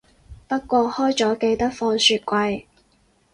[0.47, 2.65] 不過開咗記得放雪櫃